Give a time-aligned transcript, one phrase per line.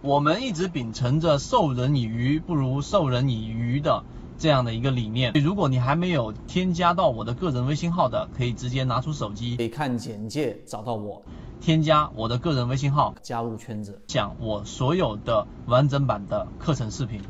[0.00, 4.04] 我们一直秉承着授人以鱼不如授人以渔的
[4.38, 5.32] 这样的一个理念。
[5.42, 11.20] 如果你还没有添加到我的个人微信号的，可以直接拿出手机，可以看简介找到我，
[11.60, 17.20] 添加我的个人微信号，加入圈子，讲我所有的完整版的课程视频。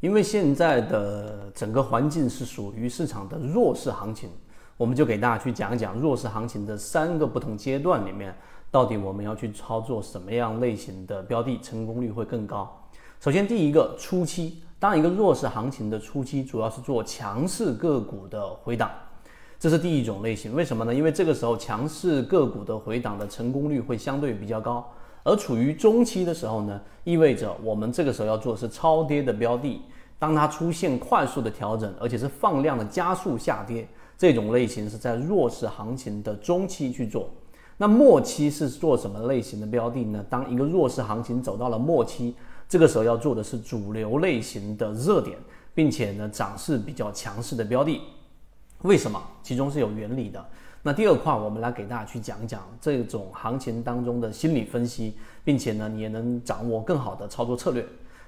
[0.00, 4.30] 因为现在的整个环境是属于市场的弱势行情，
[4.78, 8.34] 我们就给大家去讲一讲弱势行情的三个不同阶段里面。
[8.70, 12.70] 到底我们要去操作什么样类型的标的，成功率会更高？
[13.20, 18.90] 首先，第一个初期，当一个弱势行情的初期，主要是做强势个股的回档，
[19.58, 20.54] 这是第一种类型。
[20.54, 20.94] 为什么呢？
[20.94, 24.86] 因为这个时候强势个股的回档的成功率会相对比较高。
[25.24, 29.80] 而处于中期的时候呢，意味着我们这个时候要做的是超跌的标的，
[30.18, 33.88] 当它出现快速的调整，而且是放量的加速下跌，
[34.18, 37.30] 这种类型是在弱势行情的中期去做。
[37.78, 40.24] 那末期是做什么类型的标的呢？
[40.30, 42.34] 当一个弱势行情走到了末期，
[42.68, 45.36] 这个时候要做的是主流类型的热点，
[45.74, 48.00] 并且呢涨势比较强势的标的。
[48.82, 49.22] 为什么？
[49.42, 50.44] 其中是有原理的。
[50.82, 57.84] 那第二块，我们来给大家去讲讲这种行情当中的心理分析，并且呢，你也能掌握更好的操作策略。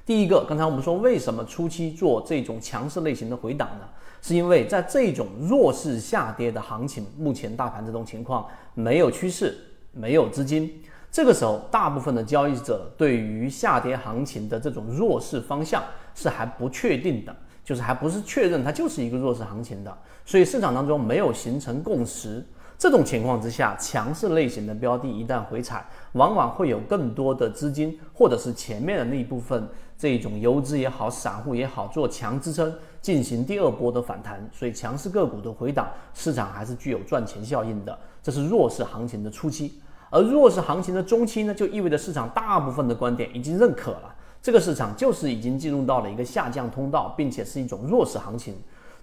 [0.08, 3.84] 第一个，刚才我们说为什么初期做这种强势类型的回档呢？
[4.22, 9.54] 是因为在这种弱势下跌的行情，目前大盘这种情况没有趋势，
[9.92, 10.80] 没有资金，
[11.12, 15.84] 这个时候大部分的交易者对于下跌行情的这种弱势方向
[16.14, 22.42] 是还不确定的，就是还不是确认它就是一个弱势行情的，所以市场当中没有形成共识。
[22.78, 34.48] 这种情况之下，强势类型的标的一旦回踩，往往会有更多的资金，或者是前面的那一部分这种游资也好，散户也好，做强支撑进行第二波的反弹。
[34.52, 37.98] 所以强势个股的回档，市场还是具有赚钱效应的。
[38.22, 48.54] 这是弱势行情的初期，而弱势行情的中期呢，就意味着市场大部分的观点已经认可了，这个市场就是已经进入到了一个下降通道，并且是一种弱势行情。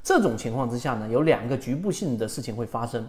[0.01, 3.05] 这种情况之下呢，有两个局部性的事情会发生。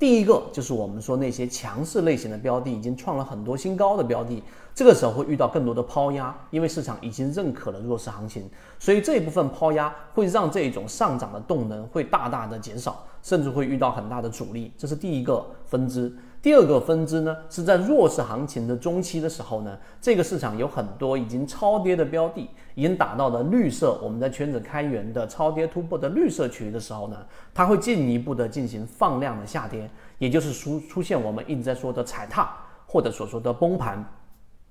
[0.00, 4.42] 第一个就是我们说那些强势类型的标的已经创了很多新高的标的，
[4.74, 16.10] 这个时候会遇到更多的抛压，因为市场已经认可了弱势行情，所以这一部分抛压会让这种上涨的动能会大大的减少，甚至会遇到很大的阻力，这是第一个分支。
[16.42, 27.18] 第二个分支呢，是在弱势行情的中期的时候呢，这个市场有很多已经超跌的标的，已经打到了绿色，我们在圈子开源的超跌突破的绿色区域的时候呢，
[27.52, 34.02] 它会进一步的进行放量的下跌，也就是出出现我们一直在说的踩踏或者所说的崩盘。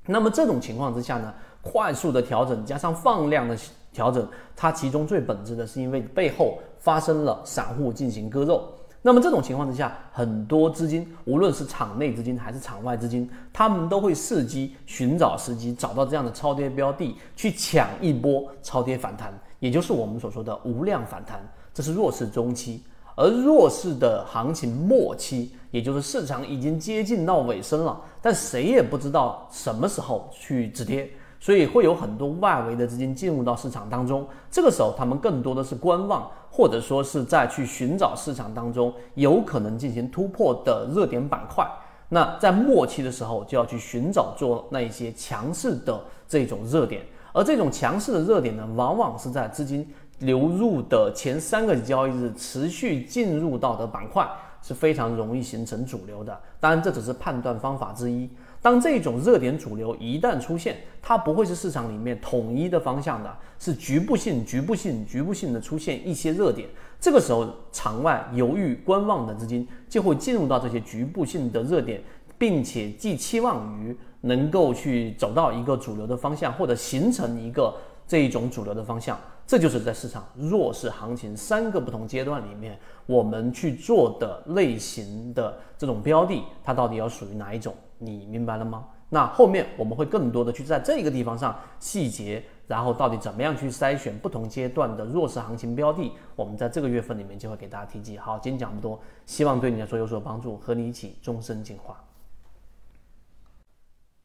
[0.08, 1.32] 那么这种情况之下呢，
[1.62, 3.56] 快速的调整加上放量的
[3.94, 8.68] 调整，它其中最本质的是因为背后发生了散户进行割肉。
[9.02, 21.40] 那么这种情况之下，很多资金，无论是场内资金还是场外资金，他们都会伺机寻找时机，找到这样的超跌标的，去抢一波超跌反弹，也就是我们所说的无量反弹。
[21.74, 22.84] 这是弱势中期，
[23.16, 31.10] 而弱势的行情末期，也就是市场已经接近到尾声了，但谁也不知道什么时候去止跌。
[31.40, 41.66] 所以会有很多外围的资金进入到市场当中，这个时候他们更多的是观望，或者说是在去寻找市场当中有可能进行突破的热点板块。
[42.10, 49.88] 那在末期的时候就要去寻找做那一些强势的这种热点，而这种强势的热点呢，往往是在资金
[50.20, 54.28] 流入的前三个交易日持续进入到的板块
[54.62, 56.38] 是非常容易形成主流的。
[56.60, 58.30] 当然，这只是判断方法之一。
[58.62, 66.68] 当这种热点主流一旦出现，它不会是市场里面统一的方向的，是局部性、局部性、局部性的出现一些热点。
[67.00, 72.02] 这个时候，场外犹豫观望的资金就会进入到这些局部性的热点，
[72.38, 77.74] 并且寄期望于能够去走到一个主流的方向，或者形成一个
[78.06, 79.18] 这一种主流的方向。
[79.50, 82.78] 这就是在市场弱势行情三个不同阶段里面，
[83.08, 87.74] 我们去做的类型的这种标的，它到底要属于哪一种？
[87.98, 88.88] 你明白了吗？
[89.10, 98.20] 那后面我们会更多的去在这个地方上细节，然后到底怎么样去筛选不同阶段的弱势行情标的，我们在这个月份里面就会给大家提及。
[98.20, 102.00] 好，今天讲不多，希望对你来说有所帮助，和你一起终身进化。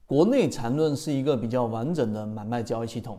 [0.04, 3.18] 国内缠论是一个比较完整的买卖交易系统，